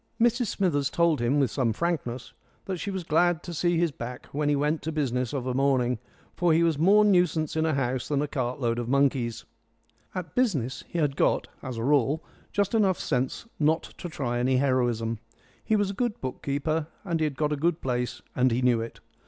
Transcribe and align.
Mrs 0.19 0.47
Smithers 0.47 0.89
told 0.89 1.21
him 1.21 1.39
with 1.39 1.51
some 1.51 1.73
frankness 1.73 2.33
that 2.65 2.79
she 2.79 2.89
was 2.89 3.03
glad 3.03 3.43
to 3.43 3.53
see 3.53 3.77
his 3.77 3.91
back 3.91 4.25
when 4.31 4.49
he 4.49 4.55
went 4.55 4.81
to 4.81 4.91
business 4.91 5.31
of 5.31 5.45
a 5.45 5.53
morning, 5.53 5.99
for 6.35 6.53
he 6.53 6.63
was 6.63 6.79
more 6.79 7.05
nuisance 7.05 7.55
in 7.55 7.67
a 7.67 7.75
house 7.75 8.07
than 8.07 8.19
a 8.19 8.27
cartload 8.27 8.79
of 8.79 8.89
monkeys. 8.89 9.45
At 10.15 10.33
business 10.33 10.83
he 10.87 10.97
had 10.97 11.15
got, 11.15 11.45
as 11.61 11.77
a 11.77 11.83
rule, 11.83 12.23
just 12.51 12.73
enough 12.73 12.97
sense 12.99 13.45
not 13.59 13.83
to 13.99 14.09
try 14.09 14.39
any 14.39 14.57
heroism. 14.57 15.19
He 15.63 15.75
was 15.75 15.91
a 15.91 15.93
good 15.93 16.19
book 16.19 16.41
keeper 16.41 16.87
and 17.05 17.19
he 17.19 17.25
had 17.25 17.37
got 17.37 17.53
a 17.53 17.55
good 17.55 17.79
place 17.79 18.23
and 18.35 18.49
he 18.51 18.63
knew 18.63 18.81
it. 18.81 19.01